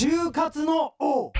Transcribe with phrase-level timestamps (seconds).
[0.00, 1.32] 就活の王。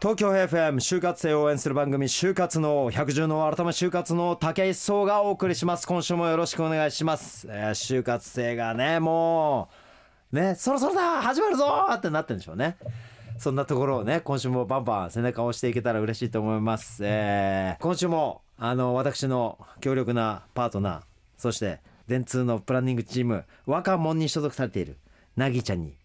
[0.00, 5.88] 東京 FM 就活生を応援する番組就活の百獣の改め就活の武井壮がお送りします。
[5.88, 9.68] 今週もよろしくお願いします、えー就活生がねも
[10.32, 12.76] うねそろそろだ始まるぞってなってるんでしょうね。
[13.38, 21.00] そんなところをね今週もバンバン背中を押していけたら嬉しいと思います、えー今週もあの私の強力なパートナー
[21.38, 24.96] そして電通のプランニングチーム若門に所属されている
[25.34, 25.96] なぎちゃんに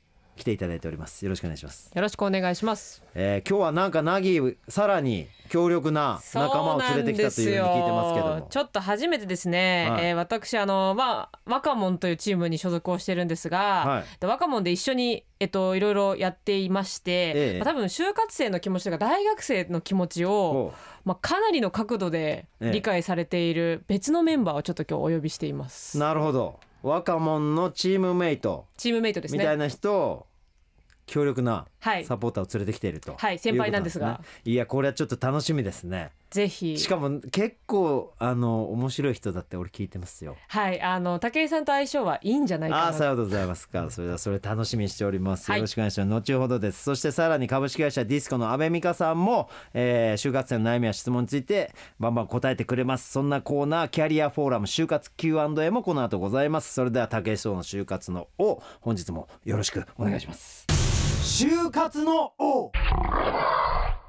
[0.42, 1.24] 来ていただいております。
[1.24, 1.92] よろしくお願いします。
[1.94, 3.04] よろしくお願いします。
[3.14, 10.06] えー今日はなんかナギさらに強力な仲間を連れてきたというふうに聞いてますけどちょっと初めてですね、はい。
[10.06, 14.04] えー私あのまあ若門というチームに所属をしてるんですが、はい。
[14.20, 17.60] で若門で一緒にえっといろいろやっていまして、ええ。
[17.60, 20.74] まあ多分就活生の気持ちとか大学生の気持ちを
[21.06, 22.72] まあかなりの角度でええ。
[22.72, 26.00] 理解されている別のメンバーをちょっと今日お呼びしています。
[26.00, 26.60] なるほど。
[26.84, 28.66] 若門のチームメイト。
[28.76, 29.38] チームメイトですね。
[29.38, 30.26] みたいな人を
[31.06, 32.06] 強力なはい。
[32.06, 34.22] サポーターを連れてきていると、はい先輩なんですが。
[34.46, 36.12] いやこれはちょっと楽しみですね。
[36.30, 36.78] ぜひ。
[36.78, 40.36] しかも結構あの面白い人だって俺聞いてますよ。
[40.48, 42.86] はいあの武井さんと相性はいいんじゃないかな。
[42.86, 43.90] ああさようでございますか。
[43.92, 45.60] それではそれ楽しみにしております、はい。
[45.60, 46.10] よろしくお願いします。
[46.10, 46.84] 後ほどです。
[46.84, 53.12] そしてさらに株式会社ディスコの阿部美香さんも、えー就活生の悩みや質問についてバンバン答えてくれます。
[53.12, 56.72] そんなコーナーキャリアフォーラム就活 Q&A もこの後ございます。
[56.72, 60.61] それでは武井壮の就活の王本日もよろしくお願いします
[61.34, 62.74] 就活の王。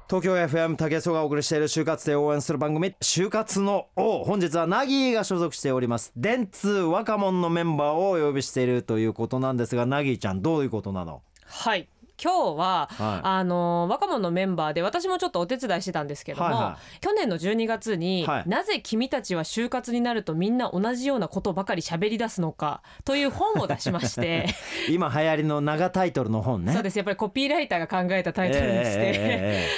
[0.09, 4.25] 東京 FM 武井壮がお送りしている就活生を応援する番組就活の王。
[4.25, 6.11] 本日はナギーが所属しております。
[6.17, 11.21] 電通若門のメンバーをお呼びしているということなんですがナギーちゃんどういうことなの？
[11.45, 11.87] はい
[12.23, 13.21] 今日は、はい。
[13.23, 18.49] あの若者のメンバーで私もちょっとお手伝いしてたんですけども、はいは去年の12月に、はい。
[18.49, 24.47] なぜ君たちは就活になるとみんな同じようなことばかり喋り出すのかという本を出しまして。
[24.89, 26.73] 今流行りの長タイトルの本ね。
[26.73, 26.97] そうです。
[26.97, 29.13] やっぱりコピーライターが考えたタイトルにして、ええええ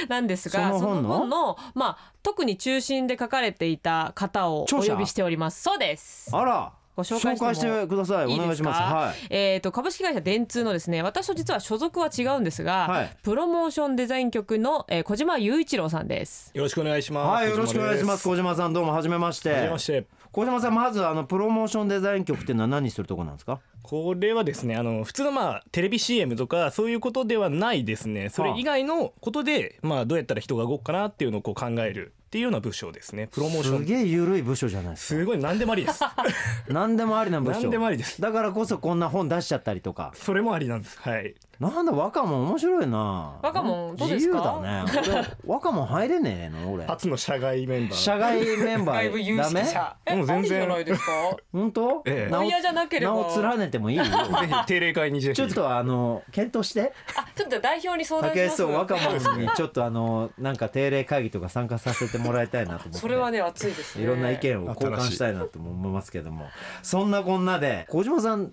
[0.01, 0.07] ええ。
[0.07, 1.25] なんですがその本の？
[1.25, 5.63] のまあ、特に中心で書かれていた方をお呼びしております。
[5.63, 6.29] そうです。
[6.35, 8.25] あらご紹介してもしてください。
[8.25, 8.81] お願いします。
[8.81, 9.27] はい。
[9.29, 13.17] えー、と株式会社電通のですね私と実は所属は違うんですが、はい。
[13.21, 16.51] プロモーションデザイン局の、えー小島雄一郎さんです。
[16.53, 17.43] よろしくお願いします。
[17.43, 18.27] はいよろしくお願いします。
[18.27, 20.05] 小島さんどうもはじめましはじめまてして。
[20.31, 23.59] 小島さんまずあのプロモーションデザイン局っていうのは何するとこなんですか？
[23.83, 28.29] これはですね、あの普通のまあテレビ CM とかそういうことではないですね。
[28.29, 33.27] それ以外のことでまあどうやったら人が動くかなっていうのをこう考えるっていうような部署ですね。
[33.27, 33.77] プロモーション。
[33.79, 36.03] すげえ緩い部署じゃないですかすごい何でもありです。
[36.67, 38.19] 何でもありな部署何でもありです。
[38.19, 40.99] だからこそこんな本出しちゃったりとかそれもありなんです。
[40.99, 41.33] はい。
[41.59, 43.39] なんだ若者面白いな。
[43.41, 44.37] 若者どうですか？
[44.37, 44.91] 自由だね。
[45.45, 46.73] 俺若者入れねえの？
[46.73, 46.85] 俺。
[46.85, 47.97] 初の社外メンバー。
[47.97, 49.95] 社外メンバ外部 有ーダメ識者。
[50.05, 50.67] え、 もう全然。
[50.69, 51.11] ないですか？
[51.53, 52.03] 本当？
[52.05, 52.31] ええ。
[52.31, 53.13] 名を嫌じゃなければ。
[53.13, 54.03] 名を連ねてもいいよ。
[54.03, 55.21] ぜひ定例会に。
[55.21, 56.93] ちょっとあの検討して。
[57.17, 58.63] あ、ちょっと代表に相談します。
[58.63, 62.97] 若者にちょっとあのなんか定例会議とか参加させてもらいたいなと思って。
[62.99, 64.03] それはね熱いですね。
[64.03, 66.47] いろんな意見を交換したいなとも思いますけども。
[66.83, 68.51] そんなこんなで小島さん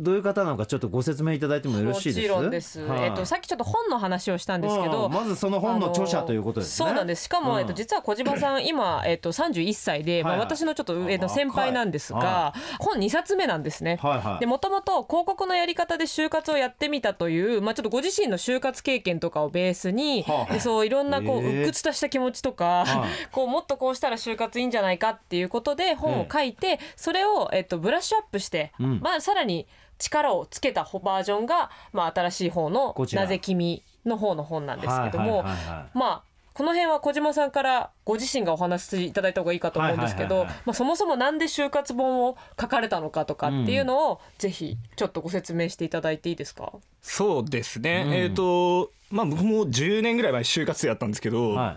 [0.00, 2.16] どういう方なのかちょっとご説明いただいてもよろしいです？
[2.18, 2.80] もちろんです。
[2.80, 3.02] はい。
[3.04, 5.12] えっとさっきちょっと本の話をしたんですけどうん。
[5.12, 6.88] まずその本の著者ということですね。
[6.88, 7.24] そうなんです。
[7.24, 7.60] しかも、うん。
[7.60, 13.98] えっと実は小島さん今えっと三十一歳で、まあ私のちょっと上の先輩なんですが、は本二冊目なんですね。
[14.02, 14.40] はいはい。
[14.40, 23.10] でもともと広告のやり方で就活をやってみたという、まあ、ちょっとご自身の就活経験とかをベースに、はあでそういろんなこう、へえ鬱屈とした気持ちとか、はい。
[23.32, 29.00] こうもっとこうしたら就活いいんじゃないかっていうことで本を書いて、それを、えっと、ブラッシュアップして、うん。
[29.00, 29.66] まあ、さらに
[30.00, 35.98] 力をつけたバージョンが、まあ、新しい方のこちらなぜ君」の方の本なんですけども、はいはいはいはい。
[35.98, 36.22] まあ
[36.52, 40.62] この辺は小島さんからご自身がお話しいただいた方がいいかと思うんですけどはいはいはいはい。
[40.66, 46.72] まあそもそもなんで就活本を書かれたのかとかっていうのをぜひちょっとご説明していただいていいですか？
[47.00, 48.04] そうですね。
[48.06, 48.14] うん。
[48.14, 51.76] えっ、とまあ僕も10年ぐらい前就活生やったんですけど、は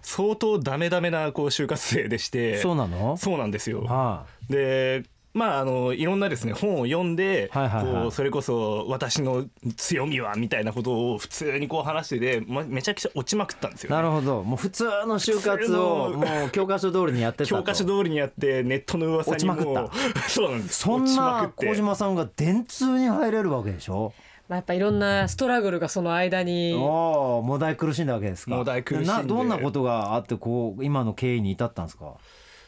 [0.00, 2.54] 相当ダメダメなこう就活生でして。
[2.54, 3.16] いそうなの？
[3.16, 3.82] そうなんですよ。
[3.84, 8.02] はでまああのいろんなですね本を読んで、はいはいはい。
[8.02, 9.44] こうそれこそ私の
[9.76, 14.42] 強みはみたいなことを普通にこう話してて、ま、めちゃくちゃ落ちまくったんですよ、いなるほど。
[14.44, 17.50] もう普通の就活をもう教科書通りにやってたと。
[17.56, 19.90] 教科書通りにやってネットの噂にも落ちまくっ
[20.30, 20.78] そうなんです。
[20.80, 21.66] そん落ちまなくって。
[21.66, 24.12] 小島さんが電通に入れるわけでしょ？
[24.48, 28.54] まあやっぱいろんなストラグルがその間におおもだい苦しんだわけですか。
[28.54, 29.06] もだい苦しんで。
[29.08, 32.12] などんなことがあってこう今の経緯に至ったんですか？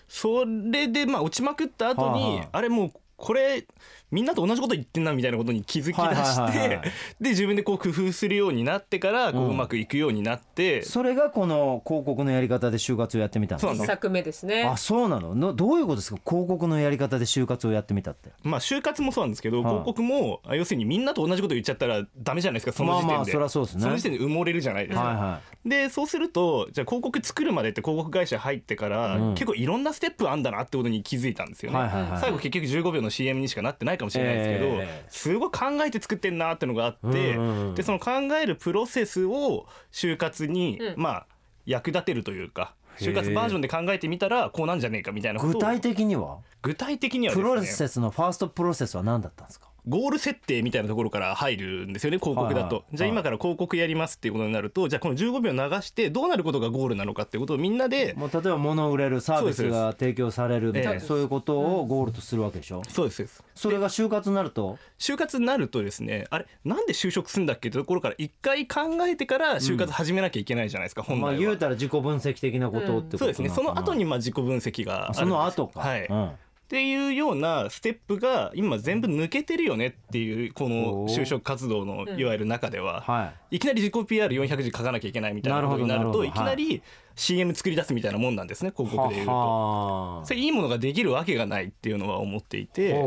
[0.08, 3.66] それでまあ落ちまくった後に、あれもうこれ
[4.10, 6.92] みんなと同じこと言ってんなみたいなことに気づき出はいはいはいしてはい。
[7.20, 9.50] で自分でこう工夫するようになってからこううん。
[9.50, 13.84] うまくいくようになって、それがこの広告のやり方で就活をやってみたんですかそうなの。
[13.84, 14.64] 一作目ですね。
[14.64, 15.34] あそうなの？
[15.34, 16.20] のどういうことですか？
[16.26, 18.30] 広告のやり方で就活をやってみたって。
[18.42, 19.72] まあ就活もそうなんですけど、はい。
[19.72, 23.82] 広告もあ要するにみんなと同じこと言っちゃったらダメじゃないですかその時点で、まあまあそりゃそうですね。
[23.82, 29.34] その時点で埋もれるじゃないですか、はいはでそうするとじゃあ広告作るまでって広告会社入ってから、うん。
[29.34, 35.06] 結構いろんなステップあんだなってことに気づいたんですよね、はいはいはい最後結局15秒の CM にしかなってないかもしれないですけど、ええ。
[35.08, 37.75] すごい考えて作ってんなってのがあって、うんうんうん。
[37.75, 38.10] でその考
[38.40, 40.94] えるプロセスを就活に、うん。
[40.96, 41.26] まあ
[41.64, 45.60] 役立てるというか就活バージョンで考えてみたらこうなんじゃねえかみたいなことを。
[45.60, 46.38] 具体的には？
[46.62, 49.65] 具体的にはプロセスのファーストプロセスは何だったんですか？
[49.88, 52.96] ゴール設定みたいなところから入るんですよね広告だと、はいはい。
[52.96, 61.00] じゃあ今から広告やりますっていうことになるとじゃあこの15秒流してどうなることがゴールなのかっていうことをみんなでもう例えば物を売れるサービスが提供されるみたいなええ。
[61.00, 62.82] そういうことをゴールとするわけでしょ？
[62.88, 63.44] そうですそうです。
[63.54, 64.78] それが就活になると？
[64.98, 73.48] 就活になるとですねあれなんで就職するんだっけってところから一回考えてから就活始めなきゃいけないじゃないですか、本来は、まあ言うたら自己分析的なことってことそうですね。
[73.48, 75.80] その後ににまあ自己分析がその後か。
[75.80, 76.30] はい、うん
[76.66, 83.60] っていうようなステップが今全部抜けてるよねっていうこの就職活動のいわゆる中では、はい。
[83.60, 86.82] きなり自己 PR400 字書かなきゃいけないみたいなことになるといきなり
[87.14, 90.22] CM 作り出すみたいなもんなんですね広告でいうと。
[90.24, 93.00] それいいものができるわけがないっていうのは思っていて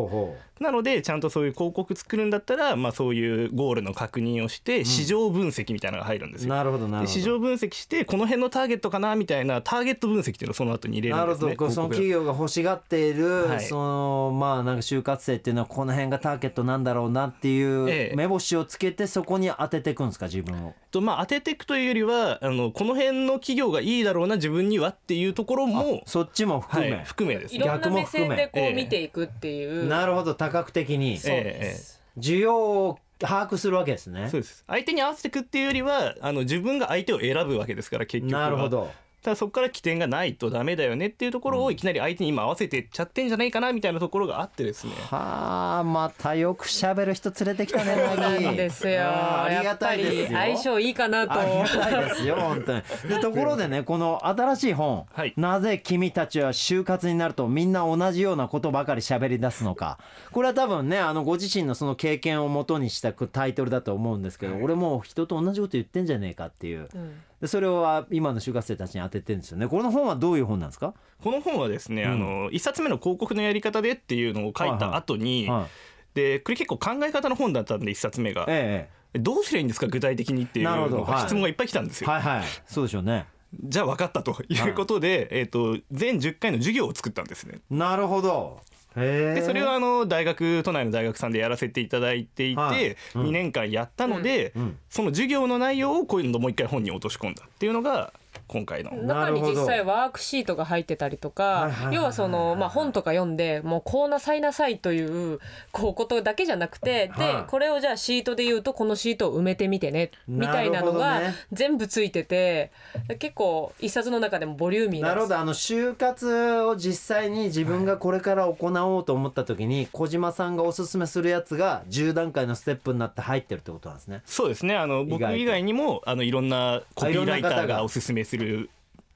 [0.60, 6.54] なのでちゃんとそういう広告作るんだったら、まあ、そういうゴールの確認をして市場分析みたいなのが入るんですよ。
[6.54, 7.14] うなるほどなるほど。
[7.14, 11.26] で市場分析してこの辺のターゲットかなみたいなターゲット分析っていうのをその後に入れるですね。
[11.26, 11.56] なんるほど。
[11.56, 13.62] こうその企業が欲しがっている、はい。
[13.62, 18.16] そのまあなんか就活生っていうのはこの辺がターゲットなんだろうなっていうええ。
[18.16, 20.76] 目星をつけてそこに当てていくんですか自分を。
[20.92, 27.60] とまあ当てていくというよりはあのこの辺の企業がいいだろうな自分にはっていうところも、そっちも含め、はい、含めですね。
[27.60, 31.18] いろんな目線でこ逆も含めう見ていくっていう、なるほど多角的に。
[31.18, 34.30] そうです、需要を把握するわけですね。
[34.30, 34.64] そうです。
[34.68, 38.42] 相手に合わせていくっていうよりはあの自分が相手を選ぶわけですから結局は。
[38.42, 38.92] なるほど
[39.22, 44.94] ただそこから起点がないとダメだよねっていうところをいきなり相手に今合わせていっちゃってんじゃないかなみたいなところがあってですね。
[45.10, 50.22] はあまたよく喋る人連れてきたねそうマギなんですよあーありがたいですよ。
[50.22, 51.34] やっぱり相性いいかなと。
[51.34, 52.82] ありがたいですよ本当に。
[53.10, 55.34] でところでねこの新しい本、はい。
[55.36, 60.00] なぜ君たちは就活になるとみんな同じようなことばかり喋り出すのか。
[60.32, 66.88] これは多分ねあのご自身のその経験をもとにしたタイトルだと思うんですけど、俺もう人と同じこと言ってんじゃねえかっていう。
[66.94, 69.68] うんでそれを今の就活生たちに当ててるんですよね。
[69.68, 70.94] この本はどういう本なんですか、
[71.24, 72.12] この本はですね、うん。
[72.12, 75.68] あの一冊目の広告のやり方でっていうのを書いた後に、は
[76.14, 78.46] い、でこれ結構考え方の本だったんで一冊目が。
[78.48, 81.26] えどうすればいいんですか具体的にっていうのがはい。
[81.26, 82.44] 質問がいっぱい来たんですよ、えはいはい。
[82.68, 83.26] そうでしょうね。
[83.64, 87.62] じゃあ分かったということで、えっ、と全10回の授業を作ったんですね。
[87.70, 88.60] なるほど
[88.96, 92.96] でそれはあの大学都内の大学さんでやらせていただいていて、はい。
[93.16, 93.24] うん。
[93.28, 94.78] 2年間やったので、うん。
[94.90, 98.14] その授業の内容を今度もう一回本に落とし込んだっていうのが
[98.50, 98.92] 今回の。
[98.92, 101.84] 中に実際ワークシートが入ってたりとはいはいはいはい。
[101.86, 105.40] か要はその、まあ、本とか読んでもうこうなさいなさいという
[105.72, 107.28] こうことだけじゃなくてはい。
[107.36, 112.72] でこれをじゃあシートで言うとこのシートを埋めてみてねみたいなのが全部ついてて
[113.20, 115.10] 結構一冊の中でもボリューミーな。
[115.10, 115.38] なるほど。
[115.38, 124.24] あの就活を実際に自分がこれから行おうと思った時に小島さんがおすすめするやつが10段階のステップになって入ってるってことなんですね。
[124.26, 124.76] そうですね。
[124.76, 128.39] あの僕以外にもあのいろんなコピーライターがおすすめする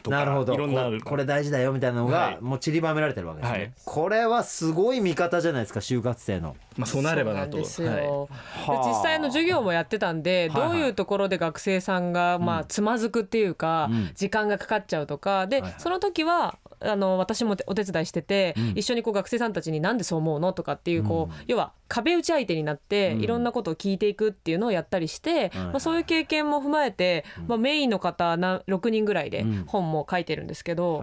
[0.04, 0.54] とかなるほど。
[0.54, 2.36] いろんなここれ大事だよみたいなのはい。
[2.36, 3.74] がもう散りばめられてるわけですね、はい。
[3.86, 6.58] これはすごい見方じゃないですか就活生の。
[6.76, 7.58] まあ、そうなればなと。
[7.58, 8.28] ですよ、
[8.68, 8.88] はい。
[8.88, 10.70] 実際の授業もやってたんで、はいはい。
[10.72, 14.12] どういうところで学生さんがまあつまずくっていうか、うん。
[14.14, 15.80] 時間がかかっちゃうとかで、はいはい。
[15.80, 18.70] その時はあの私もお手伝いしてて、うん。
[18.76, 21.44] 一緒にこう学生さんたちになんでそう思うのとかっていうこう、うん。
[21.48, 23.22] 要は壁打ち相手になって、うん。
[23.22, 29.64] いろんなことを聞いていくっていうのをやったりして、まあ、そういう経験も踏まえて、まあ、メインの方な6人ぐらいでうん。
[29.68, 31.02] 本も書いてるんですけど。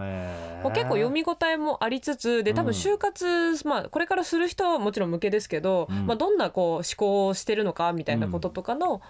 [0.63, 2.67] まあ、結構読み応えもありつつで多うん。
[2.67, 6.07] 分就活、まあ、これからする人はもちろん向けですけど、うん。
[6.07, 9.01] まあ、どんなこう思考をしてるのかみたいなこととかの思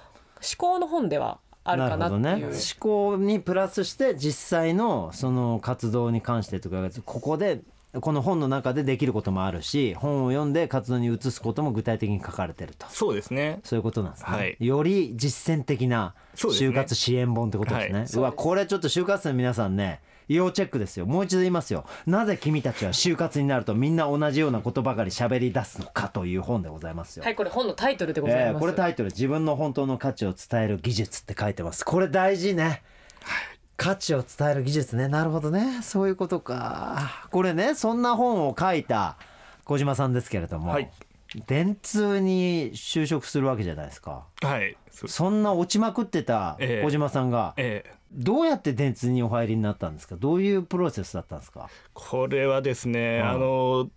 [0.57, 2.19] 考の本ではあるかなっていう。
[2.19, 7.61] るほどね、思考にプラスして実際のその活動に関してとかここで
[7.99, 12.87] この本の中でできることもあるし本を読んで活動に移すことも具体的に書かれてると。
[12.89, 13.59] そうですね。
[13.63, 14.57] そういうことなんですね、はい。
[14.59, 17.99] より実践的な就活支援本ってことですね。
[17.99, 18.07] はい。
[18.13, 19.99] うわこれちょっと就活生の皆さんね
[20.35, 21.05] 要チェックですよ。
[21.05, 21.85] もう一度言いますよ。
[22.05, 27.23] なぜ君たちは就活になるとみんな同じようなことばかり喋り出すのかという本でございますよ。
[27.23, 28.53] はいこれ本のタイトルでございます。
[28.53, 31.83] えーこれタイトル「自分の本当の価値を伝える技術」って書いてます。
[31.83, 32.83] これ大事ね。
[33.77, 35.07] 価値を伝える技術ね。
[35.07, 35.81] なるほどね。
[35.81, 37.27] そういうことか。
[37.31, 39.17] これねそんな本を書いた
[39.65, 40.91] 小島さんですけれども、はい。
[41.47, 44.25] 電通に就職するわけじゃないですか。
[44.41, 46.85] はいそんな落ちまくってたええ。
[46.85, 50.15] 小島さんがええどうやって電通にお入りになったんですか？
[50.17, 51.69] どういうプロセスだったんですか？
[51.93, 53.29] これはですね、うん。
[53.29, 53.89] あの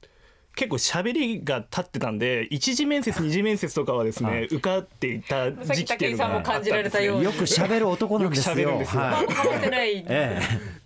[0.57, 4.45] 結構喋りが立ってたんで一次面接 二次面接とかはですね、はい。
[4.45, 8.57] 受かっていたさっき時期っていうのが武井さんも感じられたようによく喋る男なんですよ。
[8.57, 9.03] よく喋るんですよ。
[9.03, 9.27] はい。
[9.27, 10.05] ハマってない。
[10.09, 10.41] え。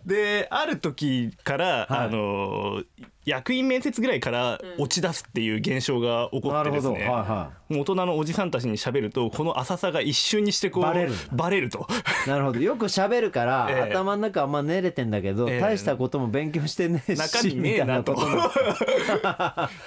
[0.06, 1.87] である時から、はい。
[1.90, 2.82] あの
[3.28, 6.92] 役員面接ぐらいから落ち出すっていう現象が起えこなるほど。
[6.92, 11.12] はいってですね、はもう大人のおじさんたちに喋るとこの浅さが一瞬にしてこうバレる。
[11.30, 11.87] バレると。
[12.26, 12.61] い なるほど。
[12.61, 13.92] よく喋るから、ええ。
[13.92, 15.61] 頭の中あんま寝れてんだけど、ええ。
[15.61, 18.12] 大したことも勉強してねえし中身ねえなと。
[18.12, 18.50] みたいなこ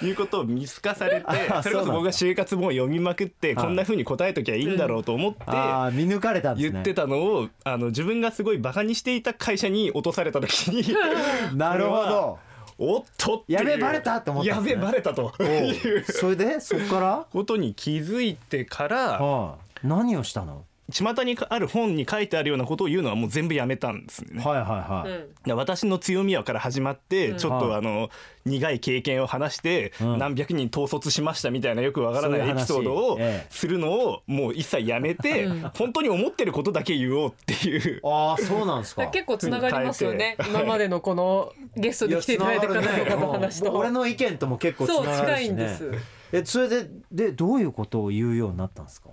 [0.00, 3.64] ということを見透かされてあそれこそ僕が就活本を読みまくってはい。
[3.64, 5.42] こんな風に答えときゃいいんだろうと思って。
[5.46, 6.72] ああ見抜かれたんですね。
[6.72, 10.84] 言ってたのをあの自分がすごいバカにしていた会社に落とされた時に
[11.58, 12.51] なるほど
[12.84, 14.80] おっとやべえバレたって思ったやんですね。
[14.82, 15.32] べえバレたと。
[15.40, 16.04] いう。
[16.04, 16.58] それで？
[16.60, 20.64] そっから、ことに気づいてからはい、何をしたの？
[20.90, 24.42] 巷にある本に書いてあるようなことを言うのはもう全部やめたんですね。
[24.42, 28.10] はいはいはい、私の強みはから始まってちょっはいとあの
[28.44, 30.18] 苦い経験を話してうん。
[30.18, 33.46] 何百人統率しましたみたいなよくわからないエピソードをええ。
[33.50, 38.00] するのをもう一切やめて本当に思ってることだけ言おうっていう。
[38.06, 39.06] ああそうなんですか。
[39.06, 40.36] 結構つながりますよね。
[40.48, 43.72] 今までのこのゲストに来ていただいた方々の話と。
[43.72, 45.90] 俺の意見とも結構つなそうがるし、ね、近いんです。
[46.32, 49.10] えそれででどういうことを言うようになったんですか？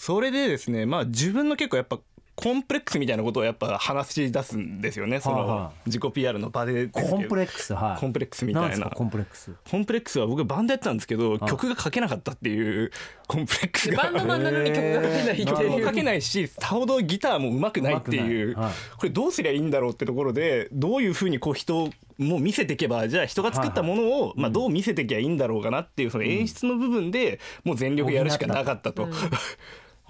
[0.00, 1.98] それでですねまあ自分の結構やっぱ
[2.34, 5.20] コンプレックスみたいなことをやっぱ話し出すんですよね。
[5.20, 7.08] その自己 PR の場でですけど。
[7.08, 8.00] コンプレックスはい。
[8.00, 8.86] コンプレックスみたいな。
[8.88, 9.52] コンプレックス。
[9.70, 12.90] コンプレックスは僕バンドやってたんですけどい曲が書けなかったっていう
[13.26, 14.04] コンプレックスが。
[14.04, 18.62] バンドマンなのに曲が書けないって曲もいう書けないしさほどギターも上手くないっていう、こ
[19.02, 29.08] れどうすりゃいいんだろうってところでどういうふうにこう人をもう見せていけばじゃあ人が作ったものを、まあ、どう見せていけばいいんだろうかなっていうその演出の部分でもう全力やるしかなかったと。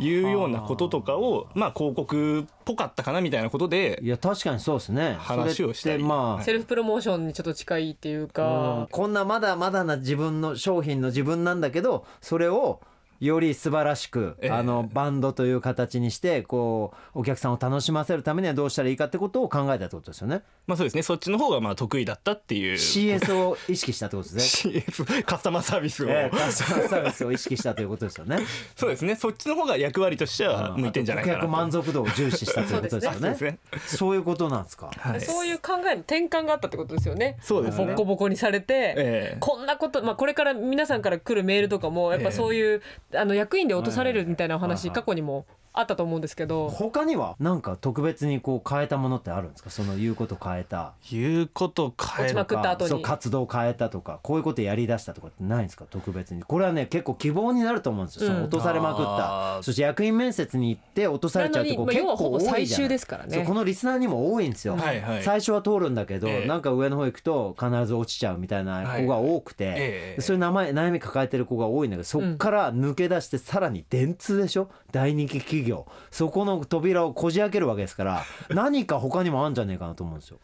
[0.00, 5.16] いうようなこととかをまあ広告っぽかったかなみたいなことでいや確かにそうですね。
[5.18, 8.28] 話をしてまあセルフプロモーションにちょっと近いっていううん。
[8.28, 12.80] かこんなまだまだな自分の商品の自分なんだけどそれを
[13.20, 14.50] より素晴らしく、ええ。
[14.50, 20.42] あのバンドという形にしてこうお客さんを楽しませるためにはどうしたらいいかってことを考えたってことですよね。
[20.66, 21.02] まあそうですね。
[21.02, 22.74] そっちの方がまあ得意だったっていう。
[22.74, 24.84] CS を意識したってことですね。
[24.86, 28.38] CS カスタマーサービスを、ええカスタマーサービスを意識したということですよね。
[28.74, 29.14] そうですね。
[29.16, 31.40] そっちの方が役割としては向いてんじゃないかなと。
[31.42, 33.18] 顧客満足度を重視したということですよね。
[33.18, 33.58] そうですね。
[33.86, 34.90] そういうことなんですか？
[34.96, 35.20] はい。
[35.20, 37.36] そういう考えの転換があったってことですよね。
[37.42, 37.84] そうですね。
[37.84, 38.94] ボッコボコにされて、え
[39.34, 39.36] え。
[39.40, 42.82] こんなこと、まあ、これから皆さんから来るメールとかもやっぱそういう、
[43.14, 44.94] あの役員で落とされるみたいなお話、はい。
[44.94, 49.70] 過去にもあったと思うんですけど、他にはなんか特別にこう変えたものってあるんですか？
[49.70, 50.94] その言うこと変えた。
[51.10, 52.90] 言うこと変える落ちまくった後に。
[52.90, 55.84] そう活動変えたとかこういうことやりだしたとかってないんですか？
[55.88, 56.42] 特別に。
[56.42, 59.62] これはね結構希望になると思うんですよ、その落とされまくった。
[59.62, 62.88] そして役員面接に行って落とされちゃうってこ結構多いじゃない。
[62.88, 63.44] ですからね。
[63.46, 65.22] このリスナーにも多いんですよ、はいはい。
[65.22, 66.46] 最初は通るんだけど、ええ。
[66.48, 70.20] なんか上の方行くと必ず落ちちゃうみたいな子が多くて、ええ。
[70.20, 74.68] そういう名前悩み抱えてる子が多いんだけどそっから抜け出してさらに電通でしょ？
[74.90, 80.38] 大人気企業業そこの扉をこじ開けるわけですから何か他にもあるんじゃねえかなと思うんですよ。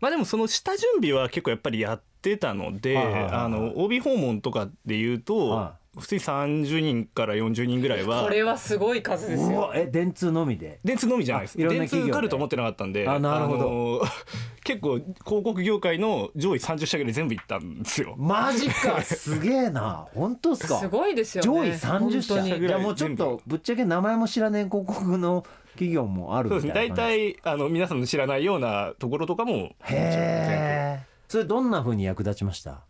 [0.00, 3.32] まあでもその下準備は結構やっぱりやってたので、はいはいはいはい。
[3.32, 9.60] あの OB 訪問とかで言うと、は普通に30人から40人ぐらいはこれはすごい数ですうよ。
[9.62, 10.78] わえ電通のみで？
[10.84, 11.56] 電通のみじゃないです。
[11.58, 12.10] あいろんな電企業で。
[12.10, 13.64] 通受かると思ってなかったんであなるほど。
[13.64, 14.00] の
[14.62, 18.14] 結構広告業界の上位30社ぐらい全部行ったんですよ。
[18.16, 19.00] マジか。
[19.02, 20.06] すげえな。
[20.14, 20.78] 本当っすか？
[20.78, 21.48] すごいですよね。
[21.48, 22.58] 上位30社。
[22.68, 27.16] じゃあもうちょっとぶっちゃけ名前も知らねえ広告の企業もあるそうですねみたいな感じ。
[27.18, 32.80] 大体あの皆さんの知らないようなところとかもへえそれどんな風に役立ちました？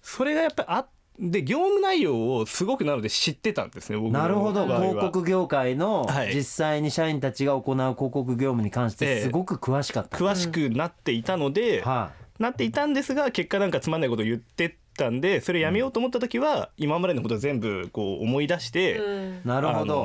[0.00, 0.86] それがやっぱりあ
[1.18, 4.64] で業務内容をすごくなので知ってたんですね僕のなるほど。
[4.66, 6.34] 広告業界のはい。
[6.34, 19.40] 実際に社員たちが行う広告業務に関してすごく詳しかった、詳しくなっていたので、はなっていたんですが結果なんかつまんないこと言ってたんでそれやめようと思った時は今までのことを全部こう思い出して、うん。
[19.44, 20.02] い、なるほど、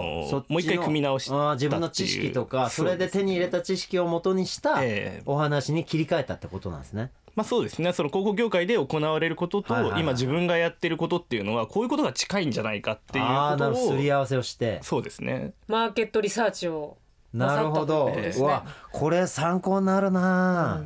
[0.50, 1.41] もう一回組み直したっていう。
[1.48, 5.24] あー自分の知識とかそれで手に入れた知識をもとにしたええ。
[5.25, 7.12] お話に切り替えたってことなんですね。
[7.38, 7.94] まあそうですね。
[7.94, 10.01] その広告業界で行われることと、はいはいはい。
[10.01, 14.79] 今自分がやってることっていうのはこういうことが近いんじゃないかっていうことをすり合わせをして。
[14.82, 15.53] そうですね。
[15.67, 16.98] マーケットリサーチを
[17.32, 18.46] なるほど、なさったということですね。
[18.48, 20.82] うわこれ参考になるな、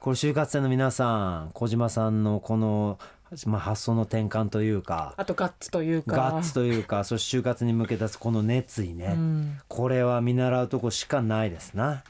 [0.00, 2.98] これ就活生の皆さん小島さんのこの、
[3.46, 6.16] まあ、発想の転換というかあとガッツというか。
[6.16, 9.60] ガッツというかそして就活に向けたこの熱意ね、うん。
[9.68, 12.02] これは見習うとこしかないですな。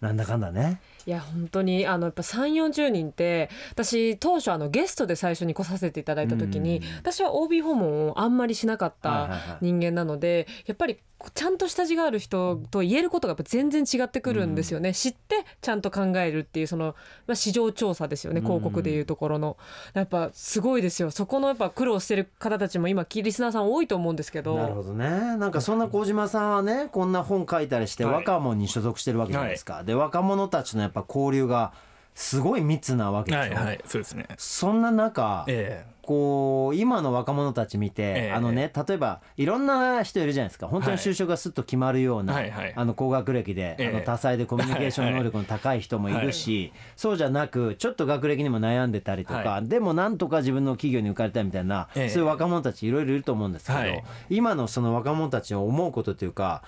[0.00, 6.84] なんだかんだねいや本当にあのやっぱ3 4 0人って私当初あのゲストで最初に来させていただいた時に、うん。
[6.96, 9.58] 私は OB 訪問をあんまりしなかっはいはいたはい。
[9.60, 10.98] 人間なのでやっぱり
[11.32, 16.94] ちゃんと下地がある人と言えることがやっぱ全然違ってくるんですよね、知ってちゃんと考えるっていうその、
[17.26, 19.56] まあ、市場調査ですよね広告でいうところの、
[19.94, 21.10] やっぱすごいですよ。
[21.10, 24.56] そこのやっぱ苦労してる方たちも今リスナーさん多いと思うんですけど。
[24.56, 25.08] なるほどね。
[25.36, 28.14] なんかそんな小島さんはねこんな本書いたりしてはい。
[28.16, 31.72] 若者に所属してるわけじゃないですか、で若者たちのやっぱ交流が
[32.14, 34.26] すごい密なわけでしょ、はいはいそうですね。
[34.38, 38.32] そんな中、えこう今の若者たち見て、ええ。
[38.32, 40.68] あのね例えばいろんな人いるじゃないですか。
[40.68, 42.72] 本当に就職がすっと決まるような、はいはい。
[42.76, 43.88] あの高学歴で、ええ。
[43.88, 52.08] あの多彩でコミュニケーション能力の高い人もいるし、そうじゃなくちょっと学歴にも悩んでたりとか、はでもなんとか自分の企業に受かりたいみたいな、ええ。
[52.10, 54.04] そういう若者たちいろいろいると思うんですけど、はい。
[54.28, 56.62] 今のその若者たちを思うことというか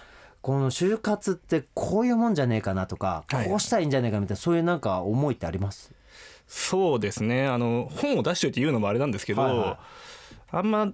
[0.47, 3.49] この就活ってこういうもんじゃねえかなとか、はい。
[3.49, 5.91] こうしたらいいんじゃねえかみたいなそういうなんか思いってあります？
[6.47, 7.49] そうですね。
[7.49, 9.77] あの本を出しておいて言うのもあれなんですけど、はいはい。
[10.53, 10.93] あんま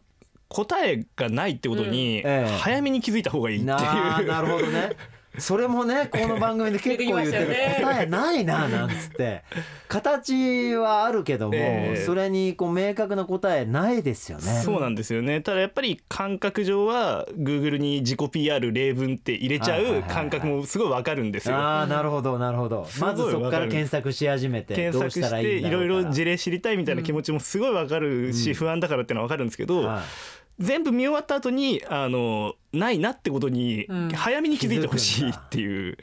[0.49, 4.97] 答えがないってことに早めに気づいた方がいいっていう、なあなるほどね
[5.39, 7.47] それもね この番組で結構言ってる。
[7.81, 9.43] 答えないななんつって。
[9.89, 12.05] 形はあるけども、ええ。
[12.05, 14.45] それにこう明確な答えないですよね。
[14.65, 15.41] そうなんですよね。
[15.41, 21.57] ただやっぱり感覚上は Google に自己 PR 例文って入れちゃう感覚もすごいわかるんですよ。
[21.57, 22.87] ああなるほどなるほど。
[23.01, 34.09] まずそこから検索し始めて検索どうしていろいろ事例知りたいみたいな気持ちもすごいわかるし、不安だからっていうのはわかるんですけど、はい全部見終わった後にあのないなってことにうん。
[34.11, 35.97] 早めに気づいてほしいっていう、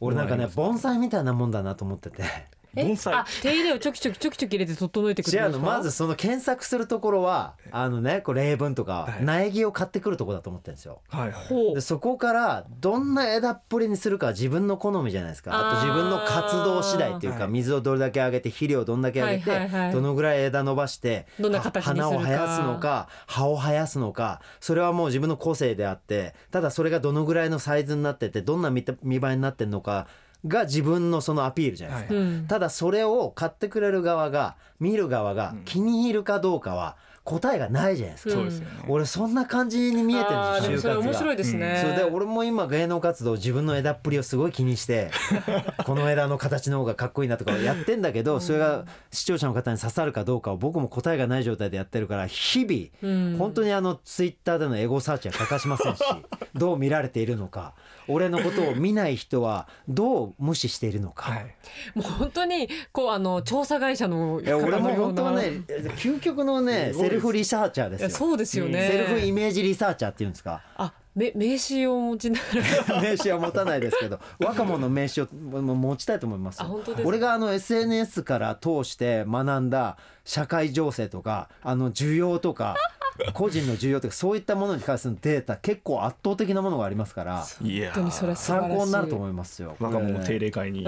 [0.00, 2.22] 俺なんかね盆栽みたいなもんだなと思ってて。
[2.22, 3.14] え盆栽。
[3.14, 9.24] あ手入れをちょきちょきちょきちょき入れて整えてく違るうのまずその検索するところはあのねこう例文とかはい。
[9.24, 11.00] 苗木を買ってくるところだと思ってるんですよ。
[11.08, 15.50] はいでそこからどんな枝っぷりにするかは自分の好みじゃないですか。
[15.52, 17.52] あと自分の活動次第っていうかはい。
[17.52, 22.04] 水をどれだけあげて肥料をどんだけあげて、どのぐらい枝伸ばしてどんな形にするか。
[22.04, 30.06] 花を生やすのか葉を生やすのかそれはもう自分の個性であってただそれがどのぐらいのサイズになっててどんな見た見栄えになってるのか
[30.46, 32.14] が自分のそのアピールじゃないですか。
[32.14, 32.46] はいうん。
[32.46, 38.34] ただそれを買ってくれる側が見る側が気に入るかどうかは答えがないじゃないですか。
[38.34, 38.84] そうですよね。
[38.88, 45.10] 俺そんな感じに見えてるんですよ面白いですね、それで俺も今芸能活動自分の枝っぷりをすごい気にして
[45.84, 52.62] この枝の形の方がかっこいいなとかやってんだけどそれが視聴者の方に刺さるかどうかを僕も答えがない状態でやってるから日
[53.02, 53.32] うん。
[53.32, 56.02] 々本当にあのツイッターでのエゴサーチは欠かしませんし
[56.54, 57.74] どう見られているのか
[58.08, 61.30] 俺のことを見ない人はどう無視しているのか。
[61.30, 61.54] はい。
[61.94, 65.62] もう本当にこうあの調査会社のいや俺も本当はね
[65.98, 68.10] 究極のねセルフリサーチャーですよ。
[68.10, 70.62] そうですよね、セルフイメージリサーチャーっていうんですか。
[70.76, 72.62] あめ名刺をお持ちになる
[73.02, 75.26] 名刺は持たないですけど 若者の名刺を
[75.62, 76.64] も持ちたいと思いますよ。
[76.64, 77.08] あ本当ですか？
[77.08, 82.76] 俺があの SNS から通して学んだ社会情勢とかあの需要とか
[83.34, 89.76] 個人の需要とかそういったものに関するデータ結構圧倒的なものがありますから参考になると思いますよ。
[89.78, 90.86] 若者定こ例会に。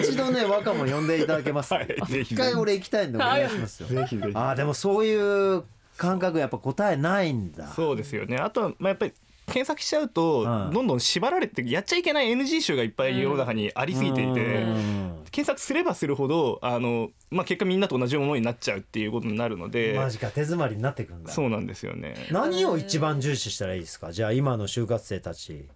[0.00, 1.88] 一度ね若者呼んでいただけます、はい。
[2.22, 3.88] 一回俺行きたいんでお願いしますよ。
[3.88, 4.32] ぜひぜひ。
[4.34, 5.64] あーでもそういう
[5.96, 7.68] 感覚やっぱ答えないんだ。
[7.68, 8.36] そうですよね。
[8.36, 9.12] あとはまあやっぱり
[9.46, 10.72] 検索しちゃうと、うん。
[10.72, 15.24] どんどん縛られてやっちゃいけない NG 集がいっぱい世の中にありすぎていて、うん。
[15.30, 21.30] 検索すればするほどあの、まあ、結果みんなと同じ思いになっちゃうっていうことになるのでマジか手詰まりになってくんだ。
[21.32, 22.14] そうなんですよね。
[22.30, 24.12] 何を一番重視したらいいですか？
[24.12, 25.66] じゃあ今の就活生たち。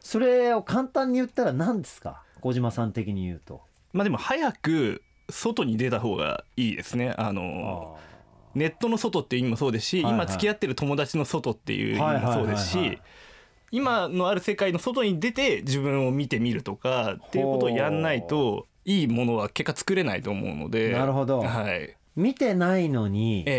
[0.00, 2.22] それを簡単に言ったら何ですか？
[2.40, 3.62] 小島さん的に言うと。
[3.92, 7.14] まあでも早く外に出た方がいいですね。
[7.16, 7.96] あの
[8.54, 10.14] ネットの外っていう意味もそうですし、はいはい。
[10.14, 12.96] 今付き合ってる友達の外っていう意味もそうですはいはいはいはい。
[12.96, 12.98] し
[13.70, 21.40] 今のある世界の外に出て自分を見てみるとかっていうことをやんないといいものは結果作れないと思うのでなるほど。
[21.40, 21.96] はい。
[22.16, 23.52] 見てないのにえええ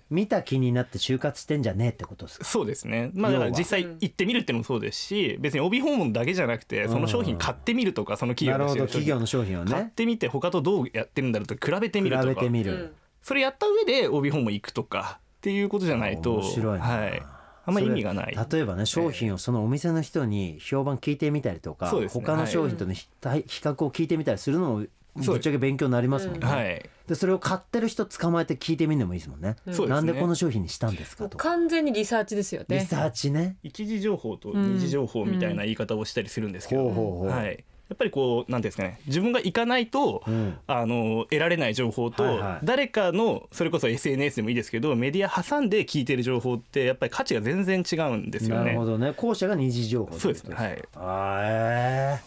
[0.00, 0.02] え。
[0.10, 2.44] 見た気になって就活してんじゃねえってことですか？
[2.44, 12.40] そうですね、まあ、だから実際行ってみるっていうのもそうですし別に帯訪問だけじゃなくてその商品買ってみるとかその企なるほ業のど企業の商品を買っねてみて他とどうやってるんだろうと比べてみ比べるとか。
[12.40, 17.22] てみる、それやった上で帯訪問行くとかっていうことじゃないと面白いな、はい、
[17.66, 18.36] あんま意味がない。
[18.50, 22.24] 例えばね商品をそのお店の人に評判聞いてみたりとか、そうですね。
[22.24, 23.28] 他の商品との比比
[23.62, 26.88] 較を聞いてみたりするのもぶっちゃけ勉強になりますもんね、はい。
[27.08, 29.88] でそれを買ってる人捕まえて聞いてみるのもいいですもんね、そうですね。
[29.88, 31.36] なんでこの商品にしたんですかと。
[31.36, 32.78] か完全にリサーチですよね。
[32.78, 33.56] リサーチね。
[33.62, 37.28] 一次情報と二次情報みたいな言い方をしたりするんですけど、ほうほうほう。
[37.28, 40.56] はい、やっぱりこうなんていうんですかね自分が行かないと、うん。
[40.68, 42.64] あの得られない情報と、はいはい。
[42.64, 48.64] 誰かのそれこそ SNS でもいいですけどメディア挟んで聞いてる情報ってやっぱり価値が全然違うんですよね。
[48.66, 48.86] なるほ。
[48.86, 49.12] どね。
[49.16, 50.82] 後者が二次情報そうですってことはい。
[50.94, 52.20] あーえ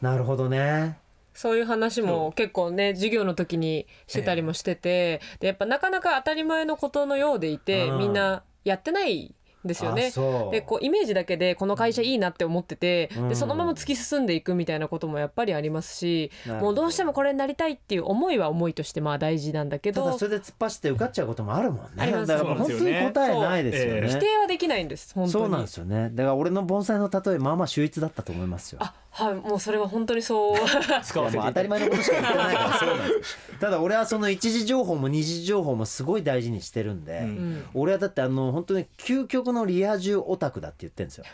[0.00, 0.04] ー。
[0.04, 0.96] なるほどね。
[1.34, 7.98] そういう話も結構ね授業の時にしてたりもしてて、でやっぱなかなか当たり前のことのようでいて、うん。
[7.98, 10.10] みんなやってないんですよね。
[10.50, 13.28] でこうイメージだけでこの会社いいなって思ってて、うん。
[13.28, 21.90] でそのまま突き進んでいくみたいなこともやっぱりありますし、もうどうしてもこれになりたいっていう思いは思いとしてまあ大事なんだけどただそれで突っ走って受かっちゃうこともあるもんね。
[21.98, 22.26] あります。
[22.26, 24.08] だから本当に答えないですよね。
[24.08, 25.32] 否定はできないんです本当に。
[25.32, 26.10] そうなんですよね。
[26.12, 28.78] だから俺の盆栽の例えまあまあ秀逸だったと思いますよ。
[28.82, 30.56] あはいもうそれは本当にそう。
[31.02, 32.78] 使わせて当たり前のことしか言ってないから。
[32.78, 33.38] そうなんです。
[33.58, 37.64] ただ俺はその一時情報も二次情報もすごい大事にしてるんで、うん。
[37.74, 41.24] 俺はだってあの本当に究極のリア充オタクだって言ってるんですよ。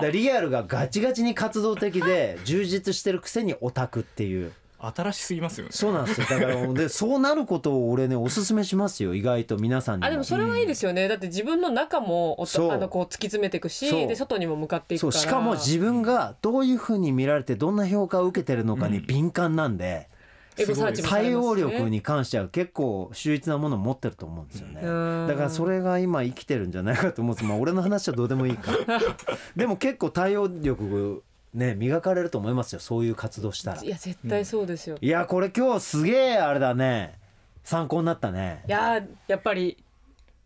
[0.00, 5.72] だリアルがガチガチに活動的で充実してるくせにオタクっていう新しすぎますよね。
[5.72, 6.26] そうなんですよ。
[6.28, 10.06] だからでそうなることを俺ねおすすめしますよ意外と皆さんにも。
[10.06, 15.12] あでもそれはいいですよね、だって自分の中もあのこう突き詰めていくしで外にも向かっていくから。
[15.12, 15.20] そう。
[15.20, 20.08] しかも自分がどういうふうに見られてどんな評価を受けてるのかに敏感なんで、
[20.56, 24.80] エゴサーチもされ対応力に関しては結構秀逸なものを持ってると思うんですよね。
[24.82, 25.26] うん。
[25.28, 27.46] だからそれが今生きてるんじゃないかと思うんです。
[27.46, 28.72] まあ俺の話はどうでもいいか。
[28.86, 29.00] ら
[29.56, 31.22] でも結構対応力
[31.54, 33.82] ね磨かれると思いますよそういう活動したら。
[33.82, 37.18] いや絶対そうですよ、いいやこれ今日すげえあれだね。
[37.64, 38.64] 参考になったね。
[38.66, 39.76] やーやっぱり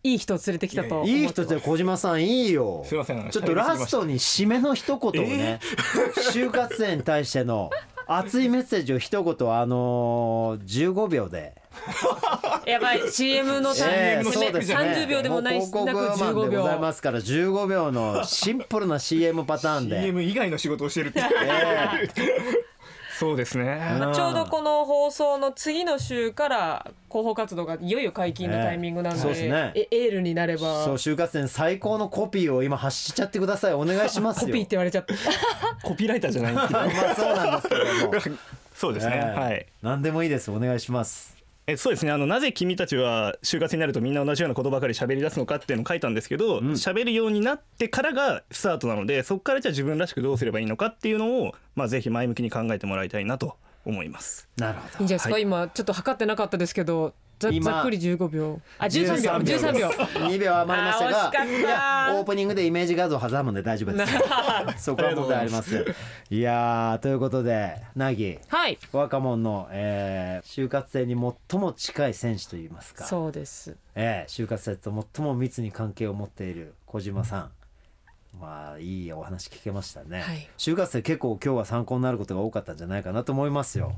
[0.03, 2.83] いい人を連れてきたといい人って小島さんいいよ。
[2.85, 5.59] すいませんちょっとラストに締めの一言をね、
[6.31, 7.71] 就活生に対しての
[8.05, 11.55] 熱いメッセージを一言あのー、15秒で、
[12.65, 13.11] やばい。
[13.11, 14.75] CM のタイええミングでそうですね。
[14.75, 21.21] 30秒でもないもう広なく告マン15でござい秒ますから15秒のシンプルな CM パターンで、CM 以外の仕事をしてるって。
[21.21, 22.09] え
[23.17, 23.97] そうですね。
[24.01, 24.13] うん。
[24.13, 29.23] ちょうどこの放送の次の週から広報活動がいよいよ解禁のタイミングなんで,、ええ。
[29.23, 29.71] そうですね。
[29.73, 30.83] えエールになれば。
[30.83, 33.73] そう就活生最高のコピーを今発しちゃってください。
[33.73, 34.47] お願いしますよ。
[34.47, 35.13] コピーって言われちゃった。
[35.87, 36.79] コピーライターじゃないんですけど。
[36.83, 38.37] まあそうなんですけども。
[38.75, 39.39] そうですね、ええ。
[39.39, 40.51] はい何でもいいです。
[40.51, 41.34] お願いします
[41.67, 42.11] えそうですね。
[42.11, 54.47] あのなぜ君たちは就活になるとみんな同じようなことばかり喋り出すのかっていうのを書いたんですけど喋、るようになってからがスタートなのでそこからじゃあ自分らしくどうすればいいのかっていうのを、まあ、ぜひ前向きに考えてもらいたいなと思います。
[54.57, 54.99] なるほど。
[54.99, 55.41] いいんじゃないですか、はい。
[55.41, 58.61] 今ちょっと測ってなかったですけどざ今ざっくり15秒。
[58.79, 59.31] あ13秒。
[59.57, 59.87] 13秒。
[59.89, 60.55] 2秒。
[60.57, 64.13] 余りましたがいやオープニングでイメージ画像挟むんで大丈夫です。
[64.85, 65.85] そこは問題あります。
[66.29, 68.77] いやーということでなぎはい。
[68.91, 71.13] 若者の、えー就活生に
[71.49, 73.05] 最も近い選手といいますか。
[73.05, 73.75] そうです。
[73.95, 77.51] えー就活生と最も密に関係を持っている小島さん。
[78.39, 80.49] まあいいお話聞けましたね、はい。
[80.57, 83.93] 就活生結構今日は参考になることが多かったんじゃないかなと思いますよ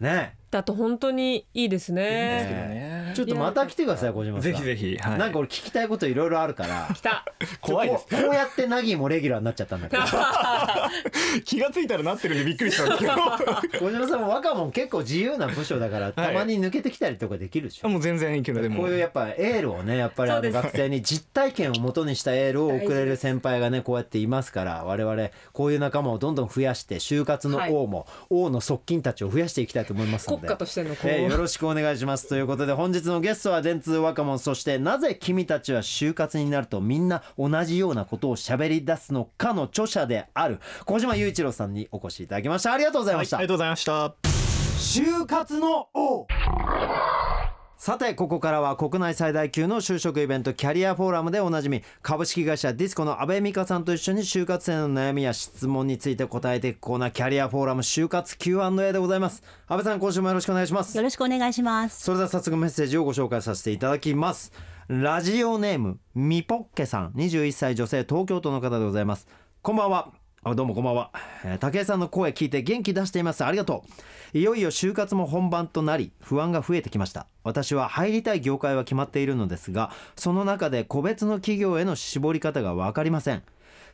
[0.00, 0.36] ね。
[0.50, 2.02] だと本当にいいですね。
[2.04, 4.42] えちょっとまた来てください小島さん。
[4.42, 5.18] ぜひぜひ、はい。
[5.18, 6.88] なんか俺聞きたいこといろいろあるから。
[6.94, 7.24] 来た。
[7.60, 8.06] 怖いです。
[8.08, 10.02] こうこうやってナギもレギュラーになっちゃったんだけど。
[11.44, 13.12] 気がついたらなってるんでびっくりしたんですけど。
[13.78, 30.40] 小島さんも若者結構自由な部署だからたまに抜けてきたりとかできるでしょ、もう全然いけるでもこういうやっぱエールをねやっぱりあの学生に実体験をもとにしたエールを送れる先輩がねこうやっていますから我々こういう仲間をどんどん増やして就活の王も、王の側近たちを増やしていきたいと思いますので。
[30.42, 32.28] 国家としてのこう、えーよろしくお願いします。
[32.28, 42.72] ということで本日のゲストは電通若者そしてなぜ君たちは就活になるとみんな同じようなことを喋り出すのかの著者である小島雄一郎さんにお越しいただきました。
[42.72, 44.14] ありがとうございました、はいありがとうございました。
[44.78, 46.26] 就活の王
[47.84, 59.42] さてここからは国内最大級の就職イベントキャリアフォーラムでおなじみ株式会社ディスコの阿部美香さんと一緒に就活生の悩みや質問について答えていくコーナーキャリアフォーラム就活 Q&A でございます。
[59.66, 60.96] 阿部さん今週もよろしくお願いします。
[60.96, 62.02] よろしくお願いします。
[62.02, 64.50] それでは早速メッセージをご紹介させていただきます。
[64.88, 69.28] ラジオネームみぽっけさん21歳女性東京都の方でございます。
[69.60, 70.08] こんばんは。
[70.08, 71.10] あどうもこんばんは、
[71.42, 73.44] えー武井さんの声聞いて元気出しています。
[73.44, 73.82] ありがと
[74.34, 74.38] う。
[74.38, 77.26] いよいよ就活も本番となり不安が増えてきました。
[77.44, 83.42] 私は入りたい業界は決まっているのですがその中で個別の企業への絞り方が分かりません。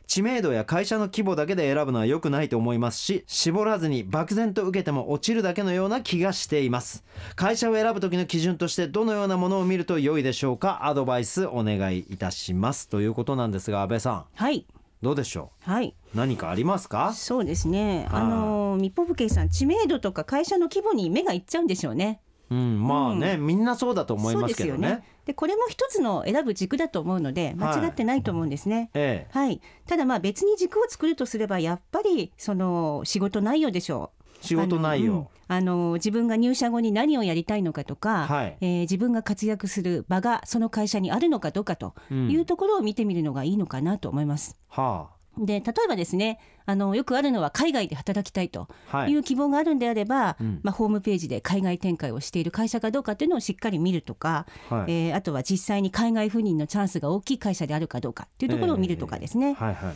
[0.07, 7.05] 知名度や会社の規模だけで選ぶのは良くないと思いますし絞らずに漠然と受けても落ちるだけのような気がしています。
[7.37, 10.85] 会社を選ぶ時の基準としてどのようなものを見ると良いでしょうか？
[10.85, 12.89] アドバイスお願いいたします。
[12.89, 14.25] ということなんですが安倍さん。
[14.35, 14.65] はい。
[15.01, 15.95] どうでしょはい。
[16.13, 17.13] う何かありますか？
[17.13, 18.07] そうですね。
[18.11, 22.21] はいあのみぽぶけいさん知名度とか会社の規模に目がいっちゃうんでしょうね。
[22.49, 25.03] うんまあね、みんなそうだと思いますけどねそうですよね。
[25.25, 28.89] でこれも一つの選ぶ軸だと思うので間違ってないと思うんですね。
[28.93, 29.61] ええはい。
[29.87, 34.20] ただまあ別に軸を作るとすればやっぱりその仕事内容でしょう。
[34.41, 35.29] 仕事内容。
[35.47, 38.57] あの,うん、あの自分が入社後に何をやりたいのかとか、はい。
[38.61, 42.29] えー自分が活躍する場がその会社にあるのかどうかとうん。
[42.29, 44.57] いうところを見てみるのがいいのかなと思います。
[44.67, 49.11] はで例えばですねあのよくあるのは海外で働きたいとはい。
[49.11, 50.59] いう希望があるんであれば、うん。
[50.63, 54.91] まあ、ホームページで海外展開をしている会社かどうかっていうのをしっかり見るとか、はい。
[54.91, 59.95] えーあとは実際に海外赴任のチャンスが大きい会社であるかどうかっていうところを見るとかですね、はいはい。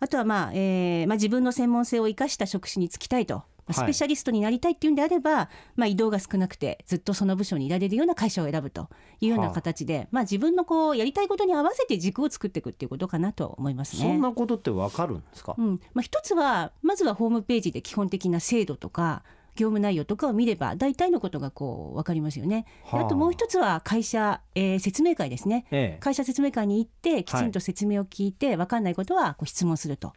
[0.00, 3.42] あとは、まあえーまあ、自分の専門性を生かした職種に就きたいと。
[3.72, 8.88] スペシャリストになりたいっていうんであれば、まあ、移動が少なくてずっとその部署にいられるような会社を選ぶと
[9.20, 14.02] いうような形で、まあ、自分のこうやりたいことに合わせて軸を作っていくっていうことかなと思いますね。
[14.02, 15.54] そんなことってわかるんですか？
[15.58, 19.22] うんまあ、一つはまずはホームページで基本的な制度とか
[19.56, 22.64] 業務内容とかを見れば大体のことがこう分かりますよね。
[22.92, 25.66] ではああともう一つは会社、えー説明会ですね。
[25.72, 30.12] ええ会社説明会に行ってきちんと説明を聞いて分かんないことはこう質問すると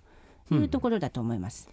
[0.51, 1.67] いうところだと思います。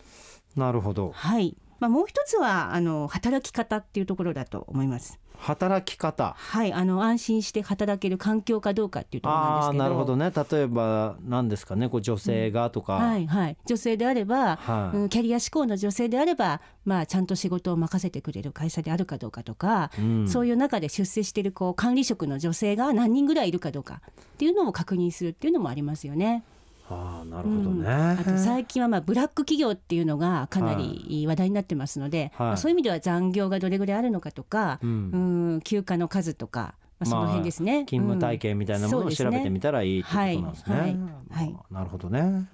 [0.57, 1.57] なるほどはい。
[1.79, 5.19] まあ、もう一つはあの働き方っていうところだと思います。
[5.39, 6.35] 働き方。
[6.37, 9.85] はい、あの安心して働ける環境かどうかっていうところなんですけど。
[9.85, 10.33] なるほどね。
[10.51, 11.89] 例えば何ですかね。
[11.89, 14.97] こう女性がとか、はいはい、女性であれば、はい。
[14.97, 20.29] うん、キャリア志向の女性であれば、まあ、ちゃんと仕事を任せてくれる会社であるかどうかとか、うん。
[20.29, 26.43] そういう中で出世しているこう管理職の女性が何人ぐらいいるかどうかっていうのを確認するっていうのもありますよね。
[26.91, 32.47] ああなるほどうんね、あと最近はまあブラック企業っていうのがかなり話題になってますので、はい。
[32.49, 35.11] まあ、そういう意味では残業がどれぐらいあるのかとか、うん。
[35.13, 37.85] うん休暇の数とか、まあ、その辺ですね。
[37.85, 40.77] 勤務体系みたいなものを調べてみたらいいっていうことなんですね。
[40.77, 40.91] はい。
[40.91, 40.99] はい。
[41.31, 42.49] はいなるほどね。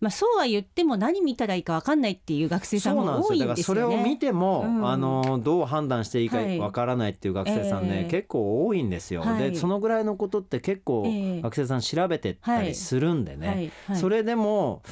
[0.00, 3.28] まあ、そうは言っても何見たらいいか分かんないっていう学生さんそうなんですよ。
[3.28, 4.02] も多いだからそれんですよね。
[4.02, 9.22] を見ても、うんあのどう判断していいかはいわからないっていう学生さんね、ええ結構多いんですよ。
[9.22, 13.46] はいでそのぐらいのことって結構ええ学生さん調べてったりするんでね。
[13.46, 13.56] はい
[13.86, 14.82] はいそれでも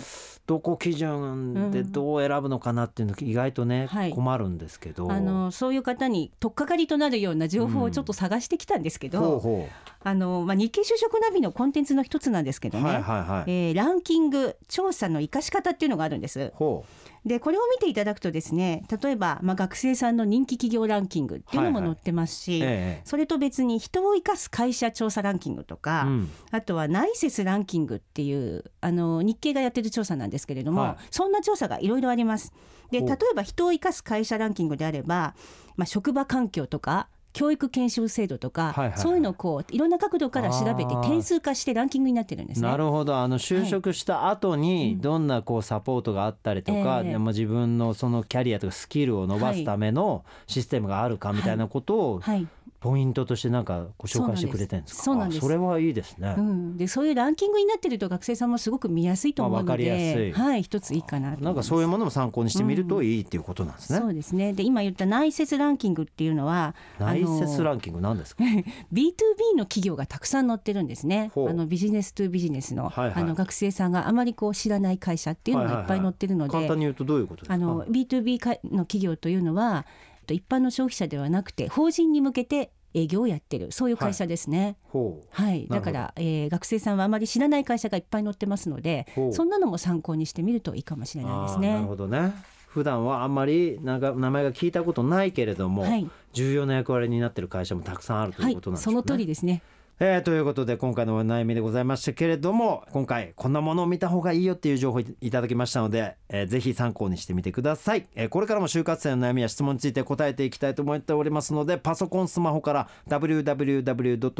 [0.47, 5.11] どこ基準でどう選ぶのかなっていうの意外とね、はい困るんですけど。
[5.11, 9.69] あのそういう方に取っかかりとなるような情報をちょっと探してきたんですけど、ほうほ
[10.09, 12.71] あのまあ、日経就職ナビのコンテンツの一つなんですけう。
[12.71, 13.51] どね、はいはいはい。
[13.51, 16.53] えーランキング調査の生かし方っていうのがあるんです。
[16.55, 16.85] ほ
[17.25, 22.62] でこれを見ていただくとですね例えば、まあ、学生さんの人気企業ランキングっていうのも載ってますし、う。
[22.62, 32.53] えそれと別に人を生かす会社調査ランキングとえか、うんあとは内接ランキングっていうあの日経がやってる調査なんですけれども、はいそんな調査がいろいろあります。
[32.92, 35.35] で例えば人を生かす会社ランキングであれば、
[35.75, 38.99] まあ、職場環境とか教育研修制度とか、はいはいはい。
[38.99, 42.66] そういうのをこういろんな角度から調べて点数化してランキングになってるんですね。
[42.66, 43.18] なるほど。
[43.18, 47.12] あの就職した後にどんなこうサポートがあったりとか、ええ。
[47.12, 52.49] でまあ自分のそのキャリアとかスキルを伸ばすためのシステムがあるかみたいなことをはい
[52.81, 55.03] ポイントとしてなんかご紹介してくれてるんですか？
[55.05, 55.39] そうなんです。
[55.39, 60.33] あそれはいいですね、うん、でそういうランキングになってると学生さんもすごく見やすいと思うのまあわかりやすい。
[60.33, 64.53] で、はい、一ついいかななんかそういうものも参考にしてみるといいっていうことなんですね、そうですね。
[64.53, 68.45] で今言った内接ランキングっていうのは内接ンランキングなんですか
[68.93, 71.31] ？B2B の企業がたくさん載ってるんですね。
[71.35, 73.23] あのビジネス2ビジネスの,、はいはい。
[73.23, 77.55] あの学生さんがあまりこう知らない会社っていうのがいっぱい載ってるので、簡単に言うとどういうことですか？
[77.55, 79.87] あの B2B かの企業というのは
[80.27, 84.77] と一般の消費者ではなくて法人に向けて営業をやってるそういう会社ですね。
[84.93, 91.87] はい、なるほどだから、えー学生さんはあまり知らない会社がいっぱい載ってますのでそんなのも参考にしてみるといいかもしれないですねなる。
[91.87, 92.33] ほどね
[92.69, 98.93] 普段はあんまりなんか名前が聞いたことないけれども、はい重要な役割になっている会社もたくさんあるとはいいうことなんでしょね。
[98.93, 99.62] そうの通りですね。
[99.99, 114.35] えーということで今回のお悩みでございましたけれども今回こんなものを見た方がいいよっていう情報をいただきましたので、えーぜひ参考にしてみてください、えーこれからも就活生の悩みや質問について答えていきたいと思っておりますのでパソコンスマホから www.tfm.co.jp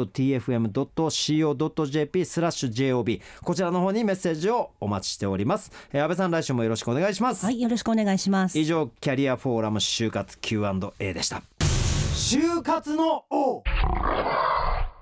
[2.25, 8.59] スラッシュ JOB こちらの方にメッセージをお待ちしております、えー安倍さん来週もよろしくお願いします、はい、よろしくお願いします。
[8.59, 11.41] 以上キャリアフォーラム就活 Q&A でした。
[12.17, 13.63] 就活の王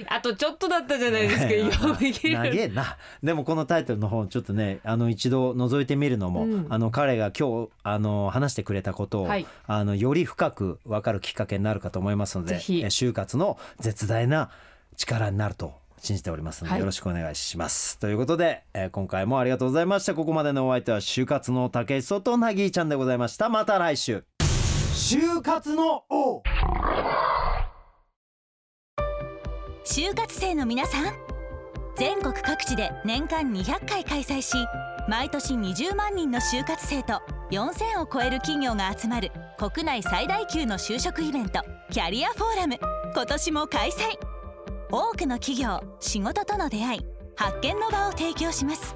[0.10, 1.48] あとちょっとだったじゃないですか
[1.80, 2.34] 読み切る。
[2.34, 2.98] 長えな。
[3.24, 6.68] でもこのタイトルの方ちょっとねあの一度覗いてみるのも、うん。
[6.70, 9.46] あの彼が今日あの話してくれたことを、はい。
[9.68, 14.50] あのより深く分かるきっかけになるかと思いますので就活の絶大な
[14.98, 16.80] 力になると信じておりますので、はい。
[16.82, 17.98] よろしくお願いします。
[18.00, 20.14] ということで、えー今回もありがとうございました。
[20.14, 23.48] ここまでのお相手は就活の竹井壮となぎーちゃんでございました。
[23.48, 24.24] また来週
[25.00, 26.42] 就活の王。
[29.86, 31.14] 就活生の皆さん
[31.96, 34.58] 全国各地で年間200回開催し
[35.08, 42.80] 毎年20万人の就活生と4000を超える企業が集まる国内最大級の就職イベントキャリアフォーラム。
[43.14, 44.18] 今年も開催。
[44.92, 47.06] 多くの企業仕事との出会い
[47.36, 48.96] 発見の場を提供します。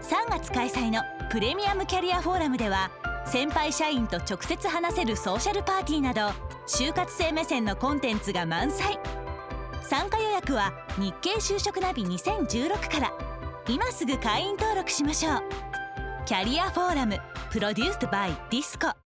[0.00, 2.90] 3月開催のプレミアムキャリアフォーラムでは
[3.26, 6.28] 先輩社員と直接話せるソーシャルパーティーなど
[6.66, 8.98] 就活生目線のコンテンツが満載。
[9.82, 13.12] 参加予約は日経就職ナビ2016から。
[13.68, 15.42] 今すぐ会員登録しましょう。
[16.26, 17.18] キャリアフォーラム
[17.50, 19.03] プロデュースバイディスコ。